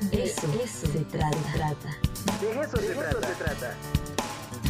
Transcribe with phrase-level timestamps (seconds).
[0.00, 0.46] De eso,
[0.92, 1.30] se trata.
[2.40, 3.26] De eso, se, trata.
[3.26, 3.74] se trata.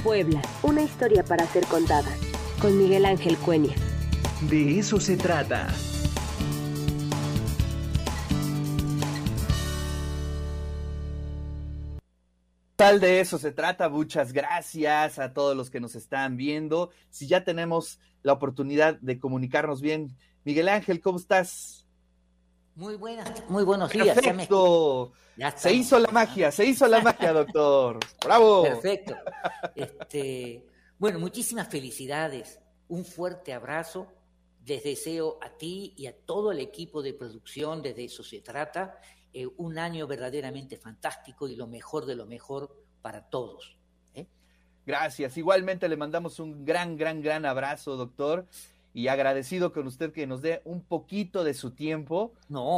[0.03, 2.11] Puebla, una historia para ser contada.
[2.63, 3.75] Con Miguel Ángel Cuenya.
[4.49, 5.69] De eso se trata.
[12.77, 13.91] Tal de eso se trata.
[13.91, 16.91] Muchas gracias a todos los que nos están viendo.
[17.11, 21.78] Si ya tenemos la oportunidad de comunicarnos bien, Miguel Ángel, ¿cómo estás?
[22.79, 24.15] Muy buenas, muy buenos días.
[24.15, 25.11] Perfecto.
[25.57, 27.99] se hizo la magia, se hizo la magia, doctor.
[28.25, 28.63] Bravo.
[28.63, 29.17] Perfecto.
[29.75, 30.65] Este,
[30.97, 32.61] bueno, muchísimas felicidades.
[32.87, 34.07] Un fuerte abrazo.
[34.65, 39.01] Les deseo a ti y a todo el equipo de producción, desde eso se trata,
[39.33, 43.77] eh, un año verdaderamente fantástico y lo mejor de lo mejor para todos.
[44.15, 44.29] ¿eh?
[44.87, 45.37] Gracias.
[45.37, 48.47] Igualmente le mandamos un gran, gran, gran abrazo, doctor
[48.95, 52.33] y agradecido con usted que nos dé un poquito de su tiempo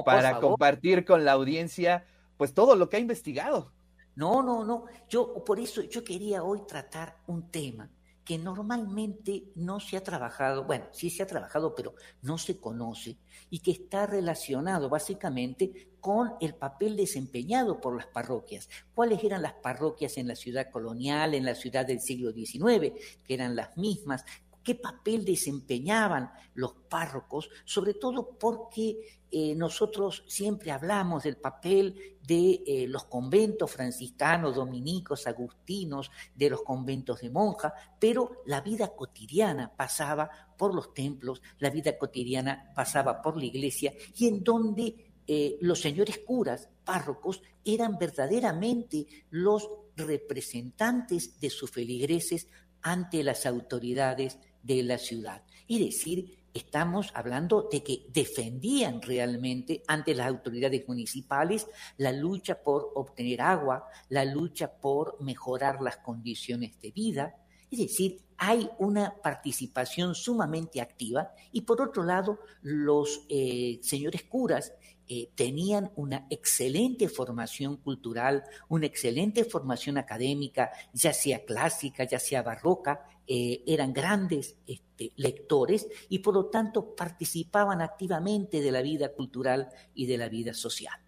[0.05, 2.05] para compartir con la audiencia
[2.37, 3.73] pues todo lo que ha investigado.
[4.17, 4.87] No, no, no.
[5.09, 7.91] Yo por eso yo quería hoy tratar un tema
[8.25, 13.17] que normalmente no se ha trabajado, bueno, sí se ha trabajado, pero no se conoce
[13.51, 18.69] y que está relacionado básicamente con el papel desempeñado por las parroquias.
[18.95, 22.93] ¿Cuáles eran las parroquias en la ciudad colonial, en la ciudad del siglo XIX,
[23.25, 24.25] que eran las mismas?
[24.63, 32.63] Qué papel desempeñaban los párrocos, sobre todo porque eh, nosotros siempre hablamos del papel de
[32.67, 39.73] eh, los conventos franciscanos, dominicos, agustinos, de los conventos de monjas, pero la vida cotidiana
[39.75, 45.59] pasaba por los templos, la vida cotidiana pasaba por la iglesia y en donde eh,
[45.61, 52.49] los señores curas, párrocos, eran verdaderamente los representantes de sus feligreses
[52.83, 55.43] ante las autoridades de la ciudad.
[55.69, 61.67] Es decir, estamos hablando de que defendían realmente ante las autoridades municipales
[61.97, 67.37] la lucha por obtener agua, la lucha por mejorar las condiciones de vida.
[67.71, 74.73] Es decir, hay una participación sumamente activa y por otro lado, los eh, señores curas
[75.13, 82.45] eh, tenían una excelente formación cultural, una excelente formación académica, ya sea clásica, ya sea
[82.45, 89.13] barroca, eh, eran grandes este, lectores y por lo tanto participaban activamente de la vida
[89.13, 91.01] cultural y de la vida social.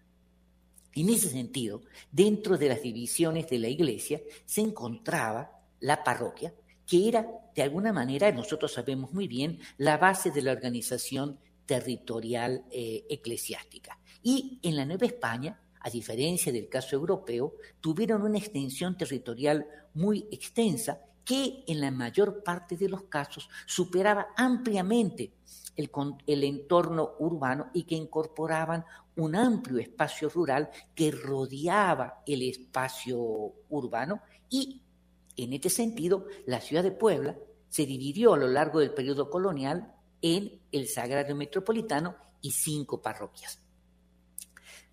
[0.95, 1.79] En ese sentido,
[2.11, 6.53] dentro de las divisiones de la iglesia se encontraba la parroquia,
[6.85, 7.25] que era,
[7.55, 13.99] de alguna manera, nosotros sabemos muy bien, la base de la organización territorial eh, eclesiástica.
[14.21, 20.27] Y en la Nueva España, a diferencia del caso europeo, tuvieron una extensión territorial muy
[20.31, 25.31] extensa que en la mayor parte de los casos superaba ampliamente
[25.75, 25.89] el,
[26.27, 28.85] el, entorno urbano y que incorporaban
[29.15, 33.17] un amplio espacio rural que rodeaba el espacio
[33.69, 34.81] urbano y
[35.37, 37.37] en este sentido la ciudad de Puebla
[37.69, 43.59] se dividió a lo largo del periodo colonial en el Sagrario Metropolitano y cinco parroquias.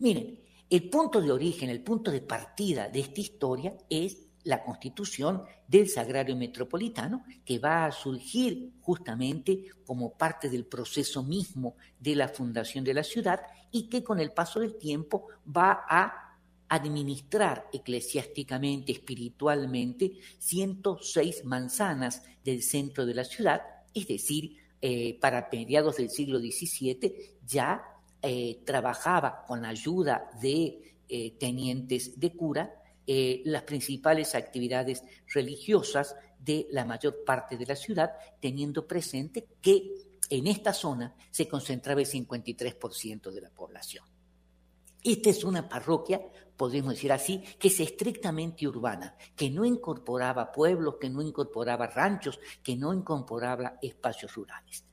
[0.01, 5.45] Miren, el punto de origen, el punto de partida de esta historia es la constitución
[5.69, 12.29] del Sagrario Metropolitano, que va a surgir justamente como parte del proceso mismo de la
[12.29, 18.93] fundación de la ciudad y que con el paso del tiempo va a administrar eclesiásticamente,
[18.93, 23.61] espiritualmente, 106 manzanas del centro de la ciudad,
[23.93, 27.83] es decir, eh, para mediados del siglo XVII ya
[28.23, 32.77] eh, trabajaba con ayuda de eh, tenientes de cura
[33.45, 35.03] las principales actividades
[35.35, 39.97] religiosas de la mayor parte de la ciudad, teniendo presente que
[40.29, 44.05] en esta zona se concentraba el 53% de la población.
[45.03, 46.21] Esta es una parroquia,
[46.60, 52.38] podemos decir así, que es estrictamente urbana, que no incorporaba pueblos, que no incorporaba ranchos,
[52.62, 54.84] que no incorporaba espacios rurales.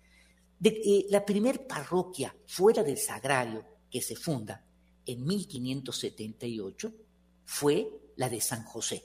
[0.58, 4.64] De, la primer parroquia fuera del sagrario que se funda
[5.06, 6.94] en 1578
[7.44, 9.04] fue la de San José,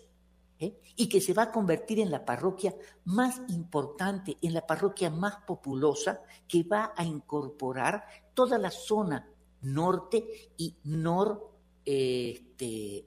[0.61, 0.79] ¿eh?
[0.95, 2.73] y que se va a convertir en la parroquia
[3.07, 8.05] más importante, en la parroquia más populosa, que va a incorporar
[8.35, 9.29] toda la zona
[9.63, 11.51] norte y nororiente
[11.85, 13.07] este,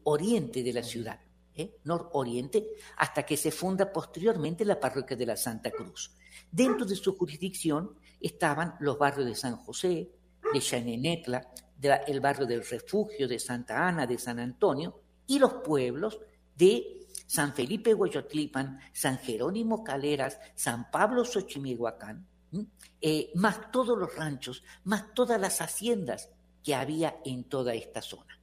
[0.63, 1.19] de la ciudad,
[1.53, 1.77] ¿eh?
[1.83, 2.67] nororiente,
[2.97, 6.15] hasta que se funda posteriormente la parroquia de la Santa Cruz.
[6.51, 10.11] Dentro de su jurisdicción estaban los barrios de San José,
[10.53, 11.51] de Chanenetla,
[12.07, 16.19] el barrio del Refugio, de Santa Ana, de San Antonio, y los pueblos
[16.55, 22.27] de San Felipe Huayotlipan, San Jerónimo Caleras, San Pablo Xochimilhuacán,
[23.01, 26.29] eh, más todos los ranchos, más todas las haciendas
[26.63, 28.39] que había en toda esta zona.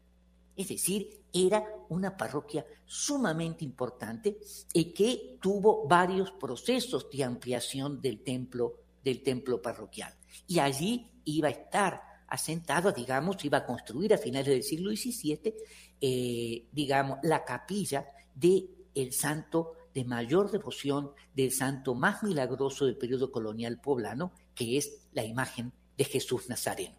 [0.56, 4.38] Es decir, era una parroquia sumamente importante
[4.72, 10.14] y que tuvo varios procesos de ampliación del templo, del templo parroquial.
[10.46, 15.54] Y allí iba a estar asentado, digamos, iba a construir a finales del siglo XVII,
[16.00, 22.96] eh, digamos, la capilla del el santo de mayor devoción, del santo más milagroso del
[22.96, 26.96] periodo colonial poblano, que es la imagen de Jesús Nazareno.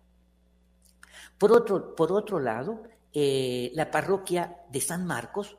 [1.37, 2.83] Por otro, por otro lado,
[3.13, 5.57] eh, la parroquia de San Marcos,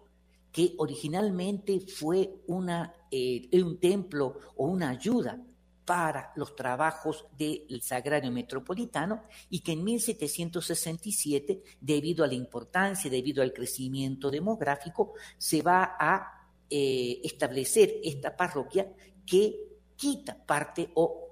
[0.51, 5.41] que originalmente fue una, eh, un templo o una ayuda
[5.85, 13.43] para los trabajos del Sagrario Metropolitano y que en 1767, debido a la importancia, debido
[13.43, 18.91] al crecimiento demográfico, se va a eh, establecer esta parroquia
[19.27, 21.24] que quita parte o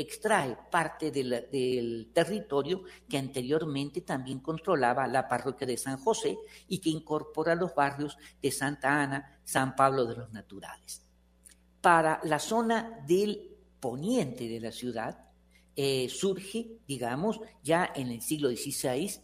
[0.00, 6.90] extrae parte del, territorio que anteriormente también controlaba la parroquia de San José y que
[6.90, 11.02] incorpora los barrios de Santa Ana, San Pablo de los Naturales.
[11.80, 15.18] Para la zona del poniente de la ciudad
[15.76, 19.20] eh, surge, digamos, ya en el siglo XVI,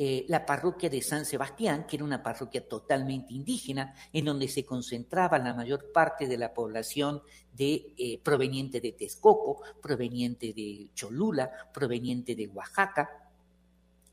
[0.00, 4.64] eh, la parroquia de San Sebastián, que era una parroquia totalmente indígena, en donde se
[4.64, 7.20] concentraba la mayor parte de la población
[7.52, 13.10] de, eh, proveniente de Texcoco, proveniente de Cholula, proveniente de Oaxaca.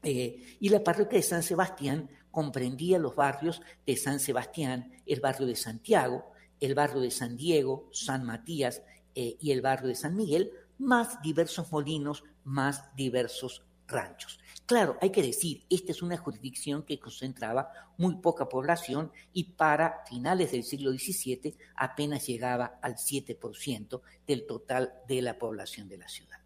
[0.02, 5.46] Eh, y la parroquia de San Sebastián comprendía los barrios de San Sebastián, el barrio
[5.46, 8.82] de Santiago, el barrio de San Diego, San Matías
[9.14, 14.40] y el barrio de San Miguel, más diversos molinos, más diversos ranchos.
[14.66, 20.04] Claro, hay que decir, esta es una jurisdicción que concentraba muy poca población y para
[20.10, 26.08] finales del siglo XVII apenas llegaba al 7% del total de la población de la
[26.08, 26.40] ciudad.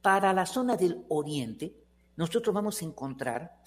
[0.00, 1.74] Para la zona del oriente,
[2.14, 3.60] nosotros vamos a encontrar,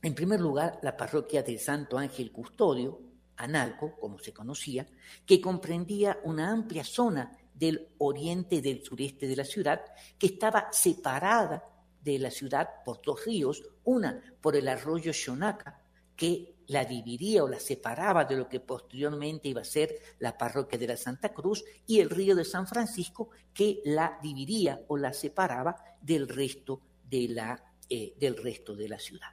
[0.00, 2.98] en primer lugar, la parroquia del Santo Ángel Custodio,
[3.36, 4.86] Analco, como se conocía,
[5.26, 9.82] que comprendía una amplia zona del oriente del sureste de la ciudad,
[10.18, 11.62] que estaba separada
[12.02, 15.80] de la ciudad por dos ríos, una por el arroyo Xonaca,
[16.16, 20.78] que la dividía o la separaba de lo que posteriormente iba a ser la parroquia
[20.78, 25.12] de la Santa Cruz, y el río de San Francisco, que la dividía o la
[25.12, 29.30] separaba del resto de la, eh, del resto de la ciudad.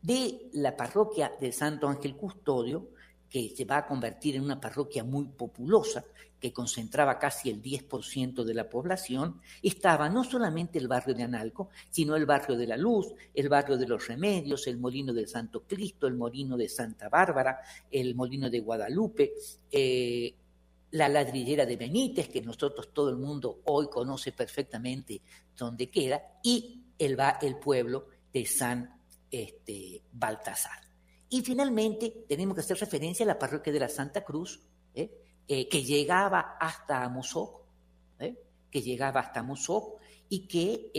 [0.00, 2.90] De la parroquia de Santo Ángel Custodio,
[3.28, 6.04] que se va a convertir en una parroquia muy populosa,
[6.40, 11.70] que concentraba casi el 10% de la población, estaba no solamente el barrio de Analco,
[11.90, 15.64] sino el barrio de la Luz, el barrio de los Remedios, el molino del Santo
[15.66, 17.60] Cristo, el molino de Santa Bárbara,
[17.90, 19.32] el molino de Guadalupe,
[19.70, 20.34] eh,
[20.92, 25.20] la ladrillera de Benítez, que nosotros todo el mundo hoy conoce perfectamente
[25.56, 29.00] dónde queda, y el, el pueblo de San
[29.30, 30.87] este, Baltasar.
[31.30, 34.60] Y finalmente tenemos que hacer referencia a la parroquia de la Santa Cruz,
[34.94, 35.10] ¿eh?
[35.46, 37.62] Eh, que llegaba hasta Amozoc,
[38.18, 38.34] ¿eh?
[38.70, 39.98] que llegaba hasta Amozoc
[40.28, 40.90] y que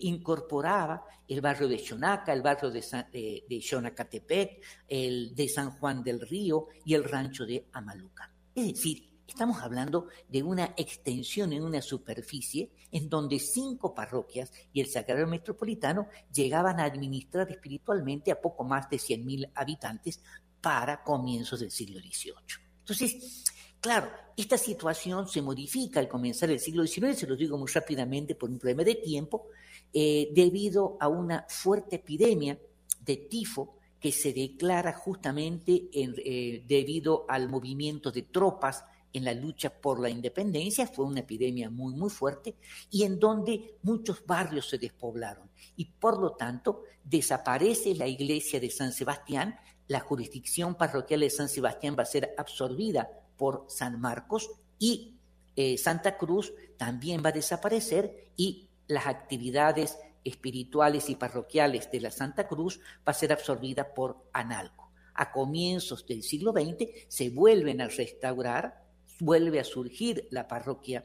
[0.00, 6.20] incorporaba el barrio de Xonaca, el barrio de, de, Xonacatepec, el de San Juan del
[6.20, 8.32] Río y el rancho de Amaluca.
[8.54, 14.80] Es decir, estamos hablando de una extensión en una superficie en donde cinco parroquias y
[14.80, 20.20] el Sagrario Metropolitano llegaban a administrar espiritualmente a poco más de 100.000 habitantes
[20.60, 22.34] para comienzos del siglo XVIII.
[22.80, 23.44] Entonces,
[23.80, 28.34] Claro, esta situación se modifica al comenzar el siglo XIX, se lo digo muy rápidamente
[28.34, 29.46] por un problema de tiempo,
[29.92, 32.58] eh, debido a una fuerte epidemia
[33.00, 39.70] de tifo que se declara justamente eh, debido al movimiento de tropas en la lucha
[39.70, 42.56] por la independencia, fue una epidemia muy, muy fuerte,
[42.90, 45.50] y en donde muchos barrios se despoblaron.
[45.76, 49.56] Y por lo tanto, desaparece la iglesia de San Sebastián,
[49.88, 55.16] la jurisdicción parroquial de San Sebastián va a ser absorbida por San Marcos y
[55.56, 62.10] eh, Santa Cruz también va a desaparecer y las actividades espirituales y parroquiales de la
[62.10, 64.92] Santa Cruz va a ser absorbida por Analco.
[65.14, 68.84] A comienzos del siglo XX se vuelven a restaurar,
[69.20, 71.04] vuelve a surgir la parroquia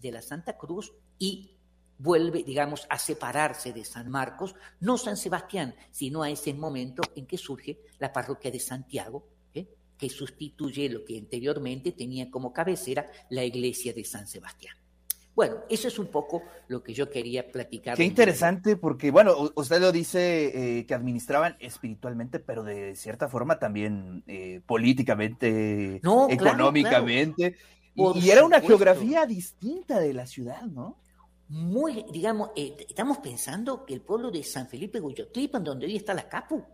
[0.00, 1.56] de la Santa Cruz y
[1.98, 7.26] vuelve, digamos, a separarse de San Marcos, no San Sebastián, sino a ese momento en
[7.26, 9.28] que surge la parroquia de Santiago,
[9.96, 14.76] que sustituye lo que anteriormente tenía como cabecera la iglesia de San Sebastián.
[15.34, 17.96] Bueno, eso es un poco lo que yo quería platicar.
[17.96, 23.58] Qué interesante, porque, bueno, usted lo dice eh, que administraban espiritualmente, pero de cierta forma
[23.58, 25.96] también eh, políticamente,
[26.28, 27.56] económicamente.
[27.96, 30.98] Y, era una geografía distinta de la ciudad, ¿no?
[31.48, 36.14] Muy, digamos, eh, estamos pensando que el pueblo de San Felipe Guyotlipan, donde hoy está
[36.14, 36.64] la Capu,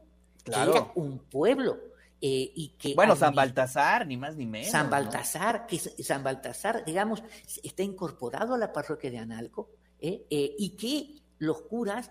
[0.45, 1.79] que era un pueblo.
[2.23, 4.71] Eh, y que bueno, San Baltasar, ni más ni menos.
[4.71, 7.23] San Baltasar, que San Baltasar, digamos,
[7.63, 10.27] está incorporado a la parroquia de Analco, ¿eh?
[10.29, 12.11] Eh, y que los curas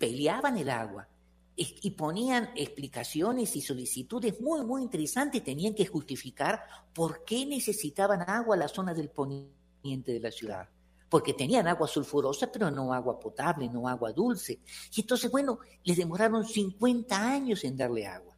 [0.00, 1.08] peleaban el agua
[1.56, 6.62] y ponían explicaciones y solicitudes muy, muy interesantes, tenían que justificar
[6.92, 10.68] por qué necesitaban agua la zona del poniente de la ciudad.
[11.08, 14.60] Porque tenían agua sulfurosa, pero no agua potable, no agua dulce.
[14.94, 18.35] Y entonces, bueno, les demoraron 50 años en darle agua.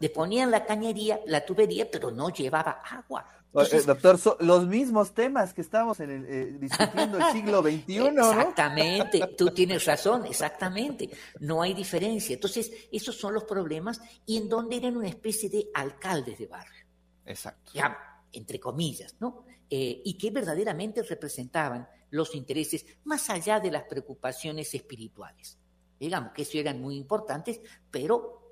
[0.00, 3.36] Le ponían la cañería, la tubería, pero no llevaba agua.
[3.54, 8.06] Eh, doctor, los mismos temas que estamos en el, eh, discutiendo el siglo XXI.
[8.08, 11.08] Exactamente, tú tienes razón, exactamente.
[11.40, 12.34] No hay diferencia.
[12.34, 16.84] Entonces, esos son los problemas y en donde eran una especie de alcaldes de barrio.
[17.24, 17.72] Exacto.
[17.74, 17.96] Ya,
[18.32, 19.44] entre comillas, ¿no?
[19.70, 25.58] Eh, y que verdaderamente representaban los intereses más allá de las preocupaciones espirituales.
[25.98, 28.45] Digamos que eso eran muy importantes, pero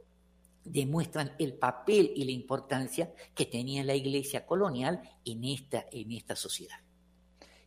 [0.64, 6.36] demuestran el papel y la importancia que tenía la iglesia colonial en esta, en esta
[6.36, 6.76] sociedad.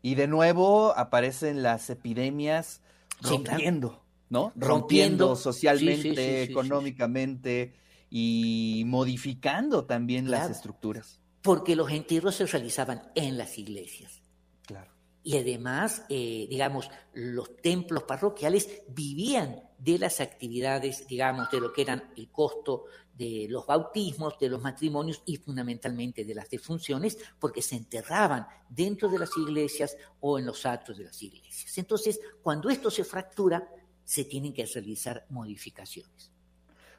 [0.01, 2.82] Y de nuevo aparecen las epidemias
[3.22, 4.54] rompiendo, ¿no?
[4.56, 7.75] Rompiendo, socialmente, económicamente
[8.10, 11.20] y modificando también las estructuras.
[11.42, 14.22] Porque los entierros se realizaban en las iglesias.
[14.66, 14.92] Claro.
[15.24, 21.84] Y además, eh, digamos, los templos parroquiales vivían de las actividades, digamos, de lo que
[21.84, 27.62] eran el costo de los bautismos, de los matrimonios y fundamentalmente de las defunciones, porque
[27.62, 31.77] se enterraban dentro de las iglesias o en los actos de las iglesias.
[31.77, 33.67] Entonces, cuando esto se fractura,
[34.03, 36.31] se tienen que realizar modificaciones.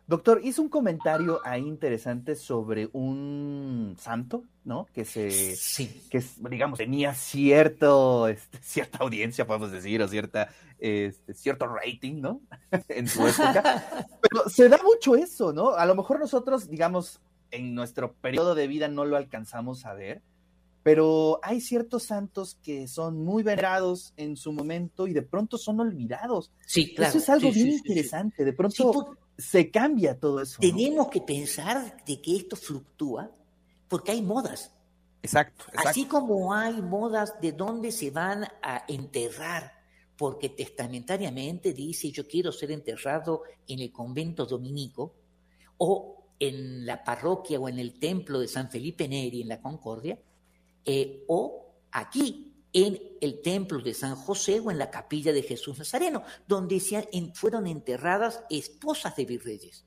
[0.08, 4.86] Doctor, hizo un comentario ahí interesante sobre un santo, ¿no?
[4.94, 6.02] Que se, sí.
[6.08, 10.48] que digamos tenía cierto, este, cierta audiencia, podemos decir, o cierta,
[10.78, 12.40] este, cierto rating, ¿no?
[12.88, 14.06] en su época.
[14.22, 15.74] Pero se da mucho eso, ¿no?
[15.74, 20.22] A lo mejor nosotros, digamos, en nuestro periodo de vida no lo alcanzamos a ver,
[20.82, 25.80] pero hay ciertos santos que son muy venerados en su momento y de pronto son
[25.80, 26.50] olvidados.
[26.66, 27.10] Sí, claro.
[27.10, 28.42] Eso es algo bien interesante.
[28.42, 30.58] De pronto se cambia todo eso.
[30.60, 33.30] Tenemos que pensar de que esto fluctúa
[33.86, 34.72] porque hay modas.
[35.22, 39.72] Exacto, Así como hay modas de dónde se van a enterrar,
[40.16, 45.14] porque testamentariamente dice yo quiero ser enterrado en el convento dominico
[45.78, 50.18] o en la parroquia o en el templo de San Felipe Neri en la Concordia,
[50.84, 55.78] eh, o aquí en el templo de San José o en la capilla de Jesús
[55.78, 59.84] Nazareno, donde se fueron enterradas esposas de virreyes.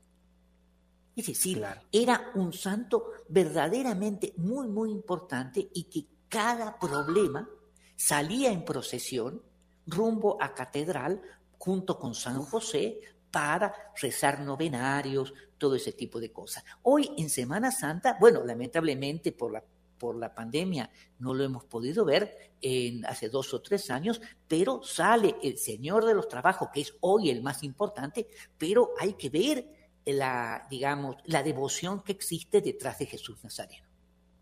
[1.14, 7.48] Es decir, era un santo verdaderamente muy, muy importante y que cada problema
[7.96, 9.42] salía en procesión
[9.86, 11.20] rumbo a catedral
[11.58, 16.64] junto con San José para rezar novenarios, todo ese tipo de cosas.
[16.82, 19.62] Hoy en Semana Santa, bueno, lamentablemente por la
[20.02, 20.90] por la pandemia
[21.20, 26.04] no lo hemos podido ver en hace dos o tres años, pero sale el Señor
[26.04, 28.26] de los Trabajos, que es hoy el más importante,
[28.58, 29.64] pero hay que ver
[30.04, 33.86] la, digamos, la devoción que existe detrás de Jesús Nazareno.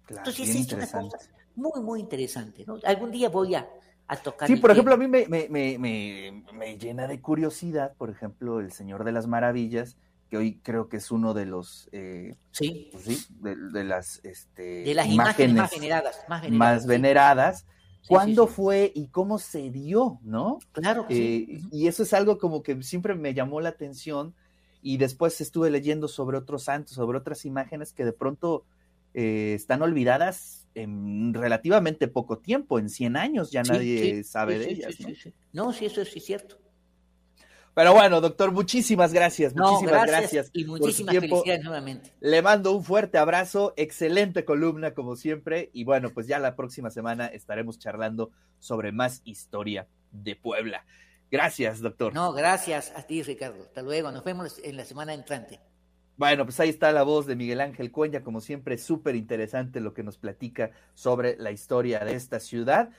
[0.08, 1.18] Entonces es una cosa
[1.56, 2.64] muy, muy interesante.
[2.66, 2.78] ¿no?
[2.82, 3.68] Algún día voy a,
[4.08, 4.48] a tocar.
[4.48, 8.72] Sí, por ejemplo, a mí me, me, me, me, llena de curiosidad, por ejemplo, el
[8.72, 9.98] Señor de las Maravillas,
[10.30, 14.84] que hoy creo que es uno de los eh, sí, pues sí de, las este,
[14.84, 16.16] de las imágenes, más, veneradas,
[16.48, 17.66] más veneradas,
[18.06, 20.58] ¿Cuándo fue y cómo se dio, no?
[20.72, 21.06] Claro.
[21.08, 24.34] Eh, y eso es algo como que siempre me llamó la atención
[24.82, 28.64] y después estuve leyendo sobre otros santos, sobre otras imágenes que de pronto
[29.14, 34.94] eh, están olvidadas en relativamente poco tiempo, en 100 años ya nadie sabe de ellas.
[35.52, 35.66] ¿no?
[35.66, 36.56] no, sí, eso sí es cierto.
[37.74, 42.12] Pero bueno, doctor, muchísimas gracias, muchísimas gracias, y muchísimas felicidades nuevamente.
[42.20, 46.90] Le mando un fuerte abrazo, excelente columna como siempre y bueno, pues ya la próxima
[46.90, 50.84] semana estaremos charlando sobre más historia de Puebla.
[51.30, 52.12] Gracias, doctor.
[52.12, 53.62] No, gracias a ti, Ricardo.
[53.62, 55.60] Hasta luego, nos vemos en la semana entrante.
[56.16, 59.94] Bueno, pues ahí está la voz de Miguel Ángel Cuenya, como siempre, súper interesante lo
[59.94, 62.90] que nos platica sobre la historia de esta ciudad.